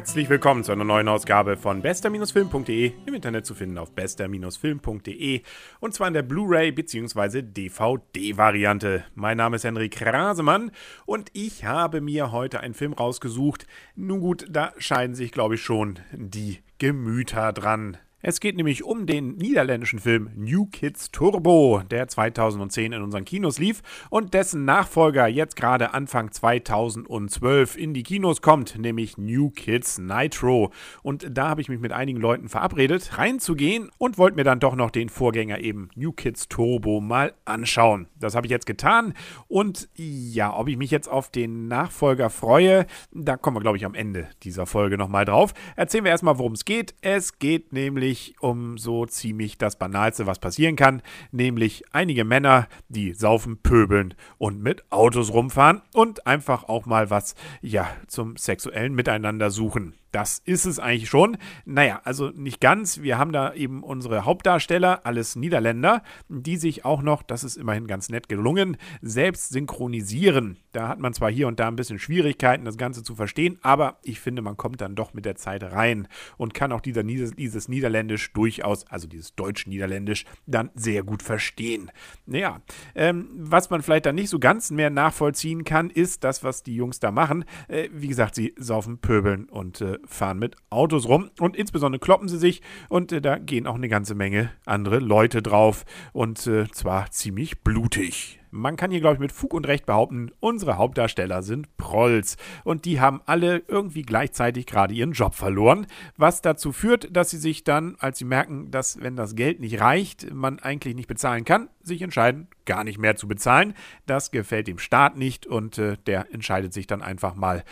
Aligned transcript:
Herzlich 0.00 0.30
willkommen 0.30 0.64
zu 0.64 0.72
einer 0.72 0.82
neuen 0.82 1.08
Ausgabe 1.08 1.58
von 1.58 1.82
bester-film.de, 1.82 2.92
im 3.04 3.12
Internet 3.12 3.44
zu 3.44 3.54
finden 3.54 3.76
auf 3.76 3.92
bester-film.de 3.92 5.42
und 5.80 5.92
zwar 5.92 6.08
in 6.08 6.14
der 6.14 6.22
Blu-ray 6.22 6.72
bzw. 6.72 7.42
DVD-Variante. 7.42 9.04
Mein 9.14 9.36
Name 9.36 9.56
ist 9.56 9.64
Henrik 9.64 9.92
Krasemann 9.92 10.70
und 11.04 11.28
ich 11.34 11.66
habe 11.66 12.00
mir 12.00 12.32
heute 12.32 12.60
einen 12.60 12.72
Film 12.72 12.94
rausgesucht. 12.94 13.66
Nun 13.94 14.20
gut, 14.20 14.46
da 14.48 14.72
scheiden 14.78 15.14
sich 15.14 15.32
glaube 15.32 15.56
ich 15.56 15.62
schon 15.62 15.98
die 16.12 16.60
Gemüter 16.78 17.52
dran. 17.52 17.98
Es 18.22 18.40
geht 18.40 18.54
nämlich 18.54 18.84
um 18.84 19.06
den 19.06 19.36
niederländischen 19.36 19.98
Film 19.98 20.28
New 20.36 20.66
Kids 20.66 21.10
Turbo, 21.10 21.80
der 21.90 22.06
2010 22.06 22.92
in 22.92 23.00
unseren 23.00 23.24
Kinos 23.24 23.58
lief 23.58 23.80
und 24.10 24.34
dessen 24.34 24.66
Nachfolger 24.66 25.26
jetzt 25.26 25.56
gerade 25.56 25.94
Anfang 25.94 26.30
2012 26.30 27.78
in 27.78 27.94
die 27.94 28.02
Kinos 28.02 28.42
kommt, 28.42 28.78
nämlich 28.78 29.16
New 29.16 29.48
Kids 29.48 29.96
Nitro. 29.96 30.70
Und 31.02 31.28
da 31.30 31.48
habe 31.48 31.62
ich 31.62 31.70
mich 31.70 31.80
mit 31.80 31.92
einigen 31.92 32.20
Leuten 32.20 32.50
verabredet, 32.50 33.16
reinzugehen 33.16 33.90
und 33.96 34.18
wollte 34.18 34.36
mir 34.36 34.44
dann 34.44 34.60
doch 34.60 34.76
noch 34.76 34.90
den 34.90 35.08
Vorgänger 35.08 35.60
eben 35.60 35.88
New 35.94 36.12
Kids 36.12 36.48
Turbo 36.48 37.00
mal 37.00 37.32
anschauen. 37.46 38.06
Das 38.18 38.34
habe 38.34 38.46
ich 38.46 38.50
jetzt 38.50 38.66
getan 38.66 39.14
und 39.48 39.88
ja, 39.96 40.54
ob 40.54 40.68
ich 40.68 40.76
mich 40.76 40.90
jetzt 40.90 41.08
auf 41.08 41.30
den 41.30 41.68
Nachfolger 41.68 42.28
freue, 42.28 42.84
da 43.12 43.38
kommen 43.38 43.56
wir 43.56 43.62
glaube 43.62 43.78
ich 43.78 43.86
am 43.86 43.94
Ende 43.94 44.28
dieser 44.42 44.66
Folge 44.66 44.98
nochmal 44.98 45.24
drauf. 45.24 45.54
Erzählen 45.74 46.04
wir 46.04 46.10
erstmal, 46.10 46.38
worum 46.38 46.52
es 46.52 46.66
geht. 46.66 46.94
Es 47.00 47.38
geht 47.38 47.72
nämlich 47.72 48.09
nämlich 48.10 48.34
um 48.40 48.76
so 48.76 49.06
ziemlich 49.06 49.56
das 49.56 49.78
Banalste, 49.78 50.26
was 50.26 50.40
passieren 50.40 50.74
kann, 50.74 51.00
nämlich 51.30 51.84
einige 51.92 52.24
Männer, 52.24 52.66
die 52.88 53.14
saufen, 53.14 53.58
pöbeln 53.58 54.14
und 54.36 54.60
mit 54.60 54.82
Autos 54.90 55.32
rumfahren 55.32 55.82
und 55.94 56.26
einfach 56.26 56.64
auch 56.64 56.86
mal 56.86 57.08
was, 57.10 57.36
ja, 57.62 57.88
zum 58.08 58.36
sexuellen 58.36 58.94
Miteinander 58.94 59.50
suchen. 59.50 59.94
Das 60.12 60.40
ist 60.44 60.64
es 60.64 60.78
eigentlich 60.78 61.08
schon. 61.08 61.36
Naja, 61.64 62.00
also 62.04 62.30
nicht 62.30 62.60
ganz. 62.60 63.00
Wir 63.00 63.18
haben 63.18 63.32
da 63.32 63.54
eben 63.54 63.82
unsere 63.82 64.24
Hauptdarsteller, 64.24 65.06
alles 65.06 65.36
Niederländer, 65.36 66.02
die 66.28 66.56
sich 66.56 66.84
auch 66.84 67.02
noch, 67.02 67.22
das 67.22 67.44
ist 67.44 67.56
immerhin 67.56 67.86
ganz 67.86 68.08
nett 68.08 68.28
gelungen, 68.28 68.76
selbst 69.00 69.50
synchronisieren. 69.50 70.58
Da 70.72 70.88
hat 70.88 71.00
man 71.00 71.14
zwar 71.14 71.30
hier 71.30 71.48
und 71.48 71.60
da 71.60 71.68
ein 71.68 71.76
bisschen 71.76 71.98
Schwierigkeiten, 71.98 72.64
das 72.64 72.76
Ganze 72.76 73.02
zu 73.02 73.14
verstehen, 73.14 73.58
aber 73.62 73.98
ich 74.02 74.20
finde, 74.20 74.42
man 74.42 74.56
kommt 74.56 74.80
dann 74.80 74.94
doch 74.94 75.14
mit 75.14 75.24
der 75.24 75.36
Zeit 75.36 75.62
rein 75.62 76.08
und 76.36 76.54
kann 76.54 76.72
auch 76.72 76.80
dieser, 76.80 77.02
dieses 77.02 77.68
Niederländisch 77.68 78.32
durchaus, 78.32 78.86
also 78.86 79.06
dieses 79.06 79.34
Deutsch-Niederländisch, 79.34 80.24
dann 80.46 80.70
sehr 80.74 81.02
gut 81.02 81.22
verstehen. 81.22 81.90
Naja, 82.26 82.60
ähm, 82.94 83.28
was 83.32 83.70
man 83.70 83.82
vielleicht 83.82 84.06
dann 84.06 84.14
nicht 84.14 84.30
so 84.30 84.38
ganz 84.38 84.70
mehr 84.70 84.90
nachvollziehen 84.90 85.64
kann, 85.64 85.90
ist 85.90 86.24
das, 86.24 86.44
was 86.44 86.62
die 86.62 86.74
Jungs 86.74 87.00
da 87.00 87.10
machen. 87.10 87.44
Äh, 87.68 87.88
wie 87.92 88.08
gesagt, 88.08 88.34
sie 88.34 88.54
saufen, 88.56 88.98
pöbeln 88.98 89.48
und 89.48 89.80
äh, 89.80 89.98
fahren 90.06 90.38
mit 90.38 90.56
Autos 90.70 91.08
rum 91.08 91.30
und 91.38 91.56
insbesondere 91.56 92.00
kloppen 92.00 92.28
sie 92.28 92.38
sich 92.38 92.62
und 92.88 93.12
äh, 93.12 93.20
da 93.20 93.38
gehen 93.38 93.66
auch 93.66 93.74
eine 93.74 93.88
ganze 93.88 94.14
Menge 94.14 94.50
andere 94.66 94.98
Leute 94.98 95.42
drauf 95.42 95.84
und 96.12 96.46
äh, 96.46 96.68
zwar 96.70 97.10
ziemlich 97.10 97.62
blutig. 97.62 98.39
Man 98.50 98.76
kann 98.76 98.90
hier, 98.90 99.00
glaube 99.00 99.14
ich, 99.14 99.20
mit 99.20 99.32
Fug 99.32 99.54
und 99.54 99.66
Recht 99.66 99.86
behaupten, 99.86 100.30
unsere 100.40 100.76
Hauptdarsteller 100.76 101.42
sind 101.42 101.76
Prolls. 101.76 102.36
Und 102.64 102.84
die 102.84 103.00
haben 103.00 103.20
alle 103.26 103.62
irgendwie 103.68 104.02
gleichzeitig 104.02 104.66
gerade 104.66 104.94
ihren 104.94 105.12
Job 105.12 105.34
verloren. 105.34 105.86
Was 106.16 106.42
dazu 106.42 106.72
führt, 106.72 107.14
dass 107.14 107.30
sie 107.30 107.38
sich 107.38 107.64
dann, 107.64 107.96
als 107.98 108.18
sie 108.18 108.24
merken, 108.24 108.70
dass, 108.70 109.00
wenn 109.00 109.16
das 109.16 109.34
Geld 109.34 109.60
nicht 109.60 109.80
reicht, 109.80 110.32
man 110.32 110.58
eigentlich 110.58 110.94
nicht 110.94 111.08
bezahlen 111.08 111.44
kann, 111.44 111.68
sich 111.82 112.02
entscheiden, 112.02 112.48
gar 112.64 112.84
nicht 112.84 112.98
mehr 112.98 113.16
zu 113.16 113.26
bezahlen. 113.26 113.74
Das 114.06 114.30
gefällt 114.30 114.68
dem 114.68 114.78
Staat 114.78 115.16
nicht 115.16 115.46
und 115.46 115.78
äh, 115.78 115.96
der 116.06 116.32
entscheidet 116.32 116.72
sich 116.72 116.86
dann 116.86 117.02
einfach 117.02 117.34
mal, 117.34 117.64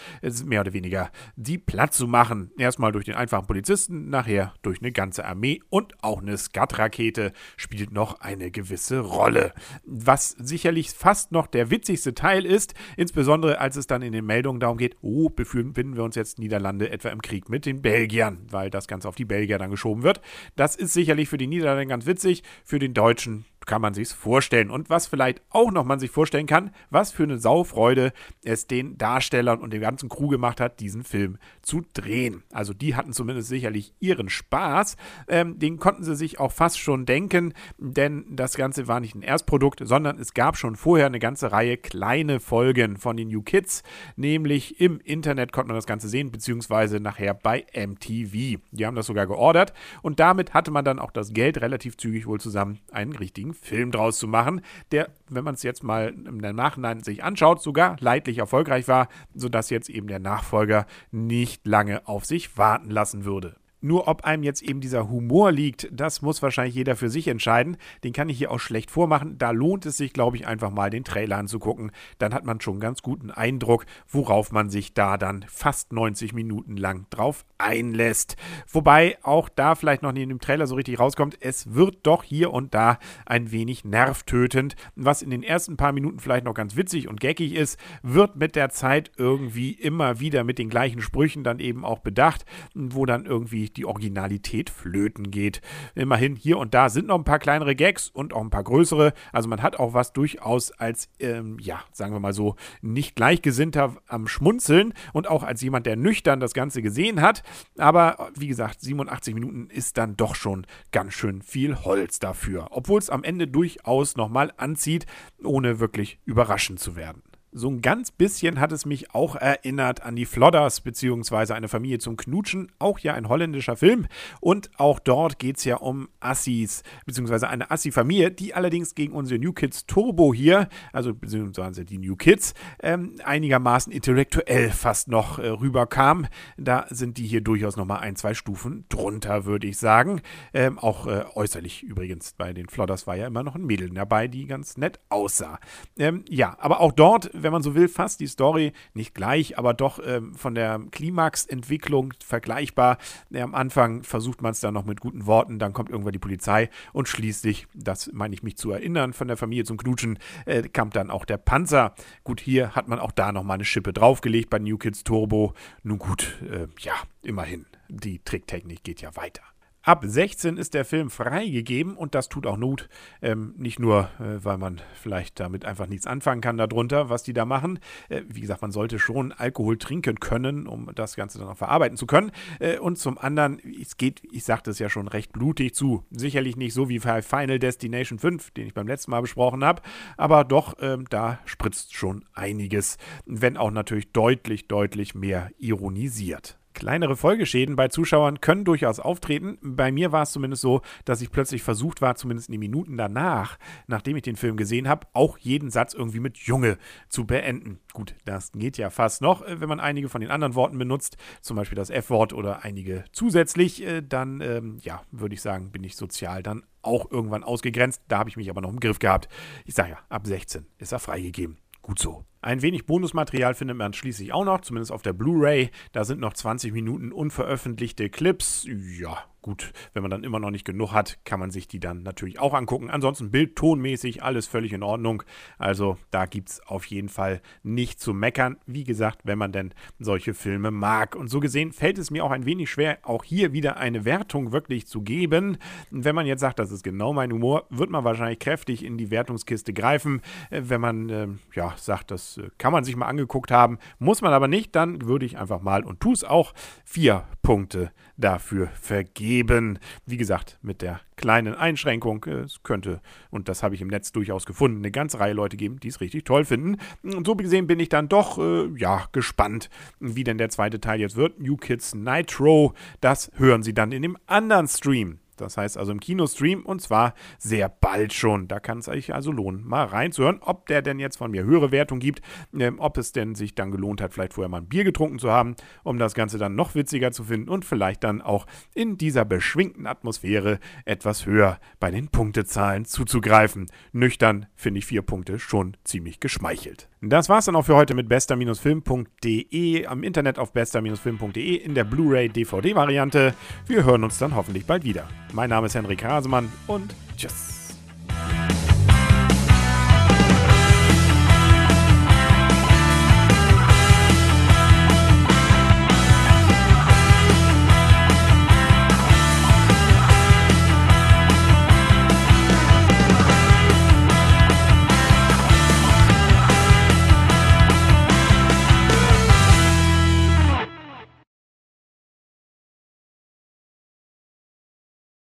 mehr 0.44 0.62
oder 0.62 0.72
weniger, 0.72 1.10
die 1.36 1.58
Platz 1.58 1.96
zu 1.96 2.06
machen. 2.06 2.50
Erstmal 2.58 2.92
durch 2.92 3.04
den 3.04 3.14
einfachen 3.14 3.46
Polizisten, 3.46 4.10
nachher 4.10 4.54
durch 4.62 4.80
eine 4.80 4.92
ganze 4.92 5.24
Armee 5.24 5.60
und 5.70 6.02
auch 6.02 6.20
eine 6.20 6.36
Skat-Rakete 6.36 7.32
spielt 7.56 7.92
noch 7.92 8.20
eine 8.20 8.50
gewisse 8.50 9.00
Rolle. 9.00 9.52
Was 9.84 10.36
sicherlich 10.68 10.90
fast 10.90 11.32
noch 11.32 11.46
der 11.46 11.70
witzigste 11.70 12.14
Teil 12.14 12.44
ist, 12.44 12.74
insbesondere 12.98 13.58
als 13.58 13.76
es 13.76 13.86
dann 13.86 14.02
in 14.02 14.12
den 14.12 14.26
Meldungen 14.26 14.60
darum 14.60 14.76
geht, 14.76 14.96
oh, 15.00 15.30
befinden 15.30 15.96
wir 15.96 16.04
uns 16.04 16.14
jetzt 16.14 16.38
Niederlande 16.38 16.90
etwa 16.90 17.08
im 17.08 17.22
Krieg 17.22 17.48
mit 17.48 17.64
den 17.64 17.80
Belgiern, 17.80 18.46
weil 18.50 18.68
das 18.68 18.86
Ganze 18.86 19.08
auf 19.08 19.14
die 19.14 19.24
Belgier 19.24 19.56
dann 19.56 19.70
geschoben 19.70 20.02
wird. 20.02 20.20
Das 20.56 20.76
ist 20.76 20.92
sicherlich 20.92 21.30
für 21.30 21.38
die 21.38 21.46
Niederlande 21.46 21.86
ganz 21.86 22.04
witzig, 22.04 22.42
für 22.64 22.78
den 22.78 22.92
Deutschen 22.92 23.46
kann 23.68 23.80
man 23.82 23.94
sich's 23.94 24.12
vorstellen. 24.12 24.70
Und 24.70 24.90
was 24.90 25.06
vielleicht 25.06 25.40
auch 25.50 25.70
noch 25.70 25.84
man 25.84 26.00
sich 26.00 26.10
vorstellen 26.10 26.46
kann, 26.46 26.72
was 26.90 27.12
für 27.12 27.22
eine 27.22 27.38
Saufreude 27.38 28.12
es 28.42 28.66
den 28.66 28.98
Darstellern 28.98 29.60
und 29.60 29.72
dem 29.72 29.80
ganzen 29.80 30.08
Crew 30.08 30.26
gemacht 30.28 30.60
hat, 30.60 30.80
diesen 30.80 31.04
Film 31.04 31.38
zu 31.62 31.82
drehen. 31.92 32.42
Also 32.50 32.72
die 32.72 32.96
hatten 32.96 33.12
zumindest 33.12 33.48
sicherlich 33.48 33.94
ihren 34.00 34.28
Spaß. 34.28 34.96
Ähm, 35.28 35.58
den 35.58 35.78
konnten 35.78 36.02
sie 36.02 36.16
sich 36.16 36.40
auch 36.40 36.50
fast 36.50 36.80
schon 36.80 37.06
denken, 37.06 37.54
denn 37.78 38.24
das 38.30 38.56
Ganze 38.56 38.88
war 38.88 38.98
nicht 38.98 39.14
ein 39.14 39.22
Erstprodukt, 39.22 39.80
sondern 39.84 40.18
es 40.18 40.34
gab 40.34 40.56
schon 40.56 40.74
vorher 40.74 41.06
eine 41.06 41.18
ganze 41.18 41.52
Reihe 41.52 41.76
kleine 41.76 42.40
Folgen 42.40 42.96
von 42.96 43.16
den 43.16 43.28
New 43.28 43.42
Kids, 43.42 43.82
nämlich 44.16 44.80
im 44.80 44.98
Internet 45.00 45.52
konnte 45.52 45.68
man 45.68 45.76
das 45.76 45.86
Ganze 45.86 46.08
sehen, 46.08 46.30
beziehungsweise 46.30 47.00
nachher 47.00 47.34
bei 47.34 47.66
MTV. 47.74 48.60
Die 48.72 48.86
haben 48.86 48.96
das 48.96 49.06
sogar 49.06 49.26
geordert 49.26 49.74
und 50.00 50.18
damit 50.20 50.54
hatte 50.54 50.70
man 50.70 50.84
dann 50.84 50.98
auch 50.98 51.10
das 51.10 51.34
Geld 51.34 51.60
relativ 51.60 51.98
zügig 51.98 52.26
wohl 52.26 52.40
zusammen, 52.40 52.78
einen 52.90 53.12
richtigen 53.12 53.52
Film 53.60 53.90
draus 53.90 54.18
zu 54.18 54.28
machen, 54.28 54.62
der, 54.92 55.10
wenn 55.28 55.44
man 55.44 55.54
es 55.54 55.62
jetzt 55.62 55.82
mal 55.82 56.08
im 56.08 56.38
Nachhinein 56.38 57.02
sich 57.02 57.22
anschaut, 57.24 57.62
sogar 57.62 57.96
leidlich 58.00 58.38
erfolgreich 58.38 58.88
war, 58.88 59.08
sodass 59.34 59.70
jetzt 59.70 59.90
eben 59.90 60.08
der 60.08 60.18
Nachfolger 60.18 60.86
nicht 61.10 61.66
lange 61.66 62.06
auf 62.06 62.24
sich 62.24 62.56
warten 62.56 62.90
lassen 62.90 63.24
würde. 63.24 63.56
Nur 63.80 64.08
ob 64.08 64.24
einem 64.24 64.42
jetzt 64.42 64.62
eben 64.62 64.80
dieser 64.80 65.08
Humor 65.08 65.52
liegt, 65.52 65.88
das 65.92 66.20
muss 66.20 66.42
wahrscheinlich 66.42 66.74
jeder 66.74 66.96
für 66.96 67.10
sich 67.10 67.28
entscheiden. 67.28 67.76
Den 68.02 68.12
kann 68.12 68.28
ich 68.28 68.38
hier 68.38 68.50
auch 68.50 68.58
schlecht 68.58 68.90
vormachen. 68.90 69.38
Da 69.38 69.52
lohnt 69.52 69.86
es 69.86 69.96
sich, 69.96 70.12
glaube 70.12 70.36
ich, 70.36 70.46
einfach 70.46 70.70
mal 70.70 70.90
den 70.90 71.04
Trailer 71.04 71.36
anzugucken. 71.36 71.92
Dann 72.18 72.34
hat 72.34 72.44
man 72.44 72.60
schon 72.60 72.74
einen 72.74 72.80
ganz 72.80 73.02
guten 73.02 73.30
Eindruck, 73.30 73.86
worauf 74.08 74.50
man 74.50 74.68
sich 74.68 74.94
da 74.94 75.16
dann 75.16 75.44
fast 75.48 75.92
90 75.92 76.32
Minuten 76.32 76.76
lang 76.76 77.06
drauf 77.10 77.44
einlässt. 77.56 78.36
Wobei 78.68 79.16
auch 79.22 79.48
da 79.48 79.76
vielleicht 79.76 80.02
noch 80.02 80.12
nicht 80.12 80.24
in 80.24 80.28
dem 80.28 80.40
Trailer 80.40 80.66
so 80.66 80.74
richtig 80.74 80.98
rauskommt, 80.98 81.38
es 81.40 81.74
wird 81.74 81.98
doch 82.02 82.24
hier 82.24 82.52
und 82.52 82.74
da 82.74 82.98
ein 83.26 83.52
wenig 83.52 83.84
nervtötend. 83.84 84.74
Was 84.96 85.22
in 85.22 85.30
den 85.30 85.42
ersten 85.42 85.76
paar 85.76 85.92
Minuten 85.92 86.18
vielleicht 86.18 86.44
noch 86.44 86.54
ganz 86.54 86.76
witzig 86.76 87.08
und 87.08 87.20
geckig 87.20 87.54
ist, 87.54 87.78
wird 88.02 88.36
mit 88.36 88.56
der 88.56 88.70
Zeit 88.70 89.12
irgendwie 89.16 89.70
immer 89.70 90.18
wieder 90.18 90.42
mit 90.42 90.58
den 90.58 90.68
gleichen 90.68 91.00
Sprüchen 91.00 91.44
dann 91.44 91.60
eben 91.60 91.84
auch 91.84 92.00
bedacht, 92.00 92.44
wo 92.74 93.06
dann 93.06 93.24
irgendwie 93.24 93.67
die 93.72 93.84
Originalität 93.84 94.70
flöten 94.70 95.30
geht. 95.30 95.60
Immerhin 95.94 96.36
hier 96.36 96.58
und 96.58 96.74
da 96.74 96.88
sind 96.88 97.08
noch 97.08 97.16
ein 97.16 97.24
paar 97.24 97.38
kleinere 97.38 97.74
Gags 97.74 98.08
und 98.08 98.32
auch 98.32 98.40
ein 98.40 98.50
paar 98.50 98.64
größere. 98.64 99.12
Also 99.32 99.48
man 99.48 99.62
hat 99.62 99.78
auch 99.78 99.94
was 99.94 100.12
durchaus 100.12 100.70
als, 100.72 101.08
ähm, 101.20 101.58
ja, 101.60 101.80
sagen 101.92 102.12
wir 102.12 102.20
mal 102.20 102.32
so, 102.32 102.56
nicht 102.80 103.16
gleichgesinnter 103.16 103.96
am 104.06 104.28
Schmunzeln 104.28 104.94
und 105.12 105.28
auch 105.28 105.42
als 105.42 105.62
jemand, 105.62 105.86
der 105.86 105.96
nüchtern 105.96 106.40
das 106.40 106.54
Ganze 106.54 106.82
gesehen 106.82 107.20
hat. 107.20 107.42
Aber 107.76 108.30
wie 108.36 108.48
gesagt, 108.48 108.80
87 108.80 109.34
Minuten 109.34 109.68
ist 109.70 109.98
dann 109.98 110.16
doch 110.16 110.34
schon 110.34 110.66
ganz 110.92 111.14
schön 111.14 111.42
viel 111.42 111.76
Holz 111.84 112.18
dafür. 112.18 112.68
Obwohl 112.70 112.98
es 112.98 113.10
am 113.10 113.24
Ende 113.24 113.46
durchaus 113.46 114.16
nochmal 114.16 114.52
anzieht, 114.56 115.06
ohne 115.42 115.80
wirklich 115.80 116.18
überraschend 116.24 116.80
zu 116.80 116.96
werden. 116.96 117.22
So 117.50 117.70
ein 117.70 117.80
ganz 117.80 118.10
bisschen 118.10 118.60
hat 118.60 118.72
es 118.72 118.84
mich 118.84 119.14
auch 119.14 119.34
erinnert 119.34 120.02
an 120.02 120.16
die 120.16 120.26
Flodders, 120.26 120.82
beziehungsweise 120.82 121.54
eine 121.54 121.68
Familie 121.68 121.98
zum 121.98 122.18
Knutschen, 122.18 122.70
auch 122.78 122.98
ja 122.98 123.14
ein 123.14 123.30
holländischer 123.30 123.74
Film. 123.74 124.06
Und 124.40 124.68
auch 124.76 124.98
dort 124.98 125.38
geht 125.38 125.56
es 125.56 125.64
ja 125.64 125.76
um 125.76 126.10
Assis, 126.20 126.82
beziehungsweise 127.06 127.48
eine 127.48 127.70
Assi-Familie, 127.70 128.32
die 128.32 128.52
allerdings 128.52 128.94
gegen 128.94 129.14
unsere 129.14 129.40
New 129.40 129.54
Kids 129.54 129.86
Turbo 129.86 130.34
hier, 130.34 130.68
also 130.92 131.14
beziehungsweise 131.14 131.86
die 131.86 131.96
New 131.96 132.16
Kids, 132.16 132.52
ähm, 132.82 133.14
einigermaßen 133.24 133.94
intellektuell 133.94 134.70
fast 134.70 135.08
noch 135.08 135.38
äh, 135.38 135.48
rüberkam. 135.48 136.26
Da 136.58 136.84
sind 136.90 137.16
die 137.16 137.26
hier 137.26 137.40
durchaus 137.40 137.78
nochmal 137.78 138.00
ein, 138.00 138.16
zwei 138.16 138.34
Stufen 138.34 138.84
drunter, 138.90 139.46
würde 139.46 139.68
ich 139.68 139.78
sagen. 139.78 140.20
Ähm, 140.52 140.78
auch 140.78 141.06
äh, 141.06 141.24
äußerlich 141.34 141.82
übrigens. 141.82 142.34
Bei 142.36 142.52
den 142.52 142.68
Flodders 142.68 143.06
war 143.06 143.16
ja 143.16 143.26
immer 143.26 143.42
noch 143.42 143.54
ein 143.54 143.64
Mädel 143.64 143.88
dabei, 143.88 144.28
die 144.28 144.46
ganz 144.46 144.76
nett 144.76 145.00
aussah. 145.08 145.58
Ähm, 145.98 146.26
ja, 146.28 146.54
aber 146.60 146.80
auch 146.80 146.92
dort 146.92 147.30
wenn 147.42 147.52
man 147.52 147.62
so 147.62 147.74
will, 147.74 147.88
fast 147.88 148.20
die 148.20 148.26
Story 148.26 148.72
nicht 148.94 149.14
gleich, 149.14 149.58
aber 149.58 149.74
doch 149.74 150.00
ähm, 150.04 150.34
von 150.34 150.54
der 150.54 150.80
Klimaxentwicklung 150.90 152.14
vergleichbar. 152.24 152.98
Ja, 153.30 153.44
am 153.44 153.54
Anfang 153.54 154.02
versucht 154.02 154.42
man 154.42 154.52
es 154.52 154.60
dann 154.60 154.74
noch 154.74 154.84
mit 154.84 155.00
guten 155.00 155.26
Worten, 155.26 155.58
dann 155.58 155.72
kommt 155.72 155.90
irgendwann 155.90 156.12
die 156.12 156.18
Polizei 156.18 156.70
und 156.92 157.08
schließlich, 157.08 157.66
das 157.74 158.10
meine 158.12 158.34
ich 158.34 158.42
mich 158.42 158.56
zu 158.56 158.70
erinnern, 158.70 159.12
von 159.12 159.28
der 159.28 159.36
Familie 159.36 159.64
zum 159.64 159.76
Knutschen, 159.76 160.18
äh, 160.46 160.62
kam 160.62 160.90
dann 160.90 161.10
auch 161.10 161.24
der 161.24 161.38
Panzer. 161.38 161.94
Gut, 162.24 162.40
hier 162.40 162.74
hat 162.74 162.88
man 162.88 162.98
auch 162.98 163.12
da 163.12 163.32
nochmal 163.32 163.56
eine 163.56 163.64
Schippe 163.64 163.92
draufgelegt 163.92 164.50
bei 164.50 164.58
New 164.58 164.78
Kids 164.78 165.04
Turbo. 165.04 165.54
Nun 165.82 165.98
gut, 165.98 166.38
äh, 166.50 166.66
ja, 166.80 166.94
immerhin, 167.22 167.66
die 167.88 168.20
Tricktechnik 168.20 168.84
geht 168.84 169.00
ja 169.00 169.14
weiter. 169.16 169.42
Ab 169.88 170.04
16 170.04 170.58
ist 170.58 170.74
der 170.74 170.84
Film 170.84 171.08
freigegeben 171.08 171.96
und 171.96 172.14
das 172.14 172.28
tut 172.28 172.46
auch 172.46 172.58
Not. 172.58 172.90
Ähm, 173.22 173.54
nicht 173.56 173.78
nur, 173.78 174.10
äh, 174.20 174.44
weil 174.44 174.58
man 174.58 174.82
vielleicht 174.92 175.40
damit 175.40 175.64
einfach 175.64 175.86
nichts 175.86 176.06
anfangen 176.06 176.42
kann 176.42 176.58
darunter, 176.58 177.08
was 177.08 177.22
die 177.22 177.32
da 177.32 177.46
machen. 177.46 177.78
Äh, 178.10 178.20
wie 178.28 178.42
gesagt, 178.42 178.60
man 178.60 178.70
sollte 178.70 178.98
schon 178.98 179.32
Alkohol 179.32 179.78
trinken 179.78 180.20
können, 180.20 180.66
um 180.66 180.90
das 180.94 181.16
Ganze 181.16 181.38
dann 181.38 181.48
auch 181.48 181.56
verarbeiten 181.56 181.96
zu 181.96 182.04
können. 182.04 182.32
Äh, 182.60 182.76
und 182.76 182.98
zum 182.98 183.16
anderen, 183.16 183.62
es 183.80 183.96
geht, 183.96 184.20
ich 184.30 184.44
sagte 184.44 184.72
es 184.72 184.78
ja 184.78 184.90
schon, 184.90 185.08
recht 185.08 185.32
blutig 185.32 185.74
zu. 185.74 186.04
Sicherlich 186.10 186.58
nicht 186.58 186.74
so 186.74 186.90
wie 186.90 186.98
bei 186.98 187.22
Final 187.22 187.58
Destination 187.58 188.18
5, 188.18 188.50
den 188.50 188.66
ich 188.66 188.74
beim 188.74 188.88
letzten 188.88 189.12
Mal 189.12 189.22
besprochen 189.22 189.64
habe, 189.64 189.80
aber 190.18 190.44
doch, 190.44 190.74
ähm, 190.82 191.06
da 191.08 191.38
spritzt 191.46 191.94
schon 191.94 192.26
einiges. 192.34 192.98
Wenn 193.24 193.56
auch 193.56 193.70
natürlich 193.70 194.12
deutlich, 194.12 194.68
deutlich 194.68 195.14
mehr 195.14 195.50
ironisiert. 195.56 196.57
Kleinere 196.78 197.16
Folgeschäden 197.16 197.74
bei 197.74 197.88
Zuschauern 197.88 198.40
können 198.40 198.64
durchaus 198.64 199.00
auftreten. 199.00 199.58
Bei 199.60 199.90
mir 199.90 200.12
war 200.12 200.22
es 200.22 200.30
zumindest 200.30 200.62
so, 200.62 200.80
dass 201.04 201.20
ich 201.20 201.32
plötzlich 201.32 201.64
versucht 201.64 202.00
war, 202.00 202.14
zumindest 202.14 202.48
in 202.48 202.52
den 202.52 202.60
Minuten 202.60 202.96
danach, 202.96 203.58
nachdem 203.88 204.14
ich 204.14 204.22
den 204.22 204.36
Film 204.36 204.56
gesehen 204.56 204.86
habe, 204.86 205.08
auch 205.12 205.38
jeden 205.38 205.72
Satz 205.72 205.92
irgendwie 205.92 206.20
mit 206.20 206.36
Junge 206.36 206.78
zu 207.08 207.26
beenden. 207.26 207.80
Gut, 207.94 208.14
das 208.26 208.52
geht 208.52 208.78
ja 208.78 208.90
fast 208.90 209.22
noch, 209.22 209.42
äh, 209.42 209.60
wenn 209.60 209.68
man 209.68 209.80
einige 209.80 210.08
von 210.08 210.20
den 210.20 210.30
anderen 210.30 210.54
Worten 210.54 210.78
benutzt, 210.78 211.16
zum 211.40 211.56
Beispiel 211.56 211.74
das 211.74 211.90
F-Wort 211.90 212.32
oder 212.32 212.62
einige 212.62 213.02
zusätzlich, 213.10 213.84
äh, 213.84 214.00
dann, 214.00 214.40
ähm, 214.40 214.76
ja, 214.80 215.02
würde 215.10 215.34
ich 215.34 215.42
sagen, 215.42 215.72
bin 215.72 215.82
ich 215.82 215.96
sozial 215.96 216.44
dann 216.44 216.62
auch 216.82 217.10
irgendwann 217.10 217.42
ausgegrenzt. 217.42 218.02
Da 218.06 218.18
habe 218.18 218.30
ich 218.30 218.36
mich 218.36 218.50
aber 218.50 218.60
noch 218.60 218.70
im 218.70 218.78
Griff 218.78 219.00
gehabt. 219.00 219.28
Ich 219.64 219.74
sage 219.74 219.90
ja, 219.90 219.98
ab 220.10 220.28
16 220.28 220.64
ist 220.78 220.92
er 220.92 221.00
freigegeben. 221.00 221.56
Gut 221.82 221.98
so. 221.98 222.24
Ein 222.40 222.62
wenig 222.62 222.86
Bonusmaterial 222.86 223.54
findet 223.54 223.76
man 223.76 223.92
schließlich 223.92 224.32
auch 224.32 224.44
noch, 224.44 224.60
zumindest 224.60 224.92
auf 224.92 225.02
der 225.02 225.12
Blu-ray. 225.12 225.70
Da 225.92 226.04
sind 226.04 226.20
noch 226.20 226.34
20 226.34 226.72
Minuten 226.72 227.10
unveröffentlichte 227.10 228.10
Clips. 228.10 228.66
Ja, 228.98 229.24
gut, 229.42 229.72
wenn 229.94 230.02
man 230.02 230.10
dann 230.10 230.24
immer 230.24 230.38
noch 230.38 230.50
nicht 230.50 230.64
genug 230.64 230.92
hat, 230.92 231.18
kann 231.24 231.40
man 231.40 231.50
sich 231.50 231.68
die 231.68 231.80
dann 231.80 232.02
natürlich 232.02 232.38
auch 232.38 232.54
angucken. 232.54 232.90
Ansonsten 232.90 233.30
bildtonmäßig 233.30 234.22
alles 234.22 234.46
völlig 234.46 234.72
in 234.72 234.82
Ordnung. 234.82 235.22
Also 235.58 235.96
da 236.10 236.26
gibt 236.26 236.50
es 236.50 236.66
auf 236.66 236.84
jeden 236.84 237.08
Fall 237.08 237.40
nicht 237.62 237.98
zu 237.98 238.12
meckern. 238.12 238.58
Wie 238.66 238.84
gesagt, 238.84 239.22
wenn 239.24 239.38
man 239.38 239.50
denn 239.50 239.72
solche 239.98 240.34
Filme 240.34 240.70
mag. 240.70 241.16
Und 241.16 241.28
so 241.28 241.40
gesehen 241.40 241.72
fällt 241.72 241.98
es 241.98 242.10
mir 242.10 242.24
auch 242.24 242.30
ein 242.30 242.44
wenig 242.44 242.70
schwer, 242.70 242.98
auch 243.02 243.24
hier 243.24 243.52
wieder 243.52 243.78
eine 243.78 244.04
Wertung 244.04 244.52
wirklich 244.52 244.86
zu 244.86 245.00
geben. 245.00 245.56
Wenn 245.90 246.14
man 246.14 246.26
jetzt 246.26 246.40
sagt, 246.40 246.58
das 246.58 246.70
ist 246.70 246.84
genau 246.84 247.12
mein 247.12 247.32
Humor, 247.32 247.66
wird 247.70 247.90
man 247.90 248.04
wahrscheinlich 248.04 248.40
kräftig 248.40 248.84
in 248.84 248.98
die 248.98 249.10
Wertungskiste 249.10 249.72
greifen. 249.72 250.20
Äh, 250.50 250.62
wenn 250.66 250.80
man 250.80 251.08
äh, 251.08 251.28
ja 251.54 251.74
sagt, 251.76 252.10
das 252.10 252.27
äh, 252.36 252.50
kann 252.58 252.72
man 252.72 252.84
sich 252.84 252.96
mal 252.96 253.06
angeguckt 253.06 253.50
haben, 253.50 253.78
muss 253.98 254.20
man 254.20 254.32
aber 254.32 254.48
nicht, 254.48 254.76
dann 254.76 255.06
würde 255.06 255.24
ich 255.24 255.38
einfach 255.38 255.62
mal 255.62 255.84
und 255.84 256.00
tue 256.00 256.12
es 256.12 256.24
auch 256.24 256.52
vier 256.84 257.24
Punkte 257.42 257.90
dafür 258.18 258.68
vergeben. 258.80 259.78
Wie 260.04 260.16
gesagt, 260.16 260.58
mit 260.60 260.82
der 260.82 261.00
kleinen 261.16 261.54
Einschränkung. 261.54 262.24
Es 262.24 262.62
könnte, 262.62 263.00
und 263.30 263.48
das 263.48 263.62
habe 263.62 263.74
ich 263.74 263.80
im 263.80 263.88
Netz 263.88 264.12
durchaus 264.12 264.44
gefunden, 264.44 264.78
eine 264.78 264.90
ganze 264.90 265.20
Reihe 265.20 265.32
Leute 265.32 265.56
geben, 265.56 265.80
die 265.80 265.88
es 265.88 266.00
richtig 266.00 266.24
toll 266.24 266.44
finden. 266.44 266.76
Und 267.02 267.26
so 267.26 267.36
gesehen 267.36 267.66
bin 267.66 267.80
ich 267.80 267.88
dann 267.88 268.08
doch, 268.08 268.38
äh, 268.38 268.68
ja, 268.76 269.06
gespannt, 269.12 269.70
wie 270.00 270.24
denn 270.24 270.38
der 270.38 270.50
zweite 270.50 270.80
Teil 270.80 271.00
jetzt 271.00 271.16
wird. 271.16 271.40
New 271.40 271.56
Kids 271.56 271.94
Nitro, 271.94 272.74
das 273.00 273.30
hören 273.36 273.62
Sie 273.62 273.74
dann 273.74 273.92
in 273.92 274.02
dem 274.02 274.16
anderen 274.26 274.68
Stream. 274.68 275.20
Das 275.40 275.56
heißt 275.56 275.78
also 275.78 275.92
im 275.92 276.00
Kinostream 276.00 276.64
und 276.64 276.80
zwar 276.80 277.14
sehr 277.38 277.68
bald 277.68 278.12
schon. 278.12 278.48
Da 278.48 278.60
kann 278.60 278.78
es 278.78 278.88
euch 278.88 279.14
also 279.14 279.32
lohnen, 279.32 279.66
mal 279.66 279.84
reinzuhören, 279.84 280.40
ob 280.40 280.66
der 280.66 280.82
denn 280.82 280.98
jetzt 280.98 281.16
von 281.16 281.30
mir 281.30 281.44
höhere 281.44 281.72
Wertung 281.72 281.98
gibt, 281.98 282.22
ähm, 282.58 282.78
ob 282.78 282.98
es 282.98 283.12
denn 283.12 283.34
sich 283.34 283.54
dann 283.54 283.70
gelohnt 283.70 284.00
hat, 284.00 284.12
vielleicht 284.12 284.34
vorher 284.34 284.48
mal 284.48 284.58
ein 284.58 284.68
Bier 284.68 284.84
getrunken 284.84 285.18
zu 285.18 285.30
haben, 285.30 285.56
um 285.82 285.98
das 285.98 286.14
Ganze 286.14 286.38
dann 286.38 286.54
noch 286.54 286.74
witziger 286.74 287.12
zu 287.12 287.24
finden 287.24 287.48
und 287.48 287.64
vielleicht 287.64 288.04
dann 288.04 288.20
auch 288.20 288.46
in 288.74 288.98
dieser 288.98 289.24
beschwingten 289.24 289.86
Atmosphäre 289.86 290.58
etwas 290.84 291.26
höher 291.26 291.58
bei 291.80 291.90
den 291.90 292.08
Punktezahlen 292.08 292.84
zuzugreifen. 292.84 293.66
Nüchtern 293.92 294.46
finde 294.54 294.78
ich 294.78 294.86
vier 294.86 295.02
Punkte 295.02 295.38
schon 295.38 295.76
ziemlich 295.84 296.20
geschmeichelt. 296.20 296.88
Das 297.00 297.28
war's 297.28 297.44
dann 297.44 297.54
auch 297.54 297.64
für 297.64 297.76
heute 297.76 297.94
mit 297.94 298.08
bester-film.de 298.08 299.86
am 299.86 300.02
Internet 300.02 300.38
auf 300.38 300.52
bester-film.de 300.52 301.54
in 301.54 301.74
der 301.74 301.84
Blu-ray 301.84 302.28
DVD-Variante. 302.28 303.34
Wir 303.66 303.84
hören 303.84 304.02
uns 304.04 304.18
dann 304.18 304.34
hoffentlich 304.34 304.66
bald 304.66 304.84
wieder. 304.84 305.08
Mein 305.32 305.50
Name 305.50 305.66
ist 305.66 305.74
Henrik 305.74 306.04
Hasemann 306.04 306.50
und 306.66 306.94
tschüss. 307.16 307.67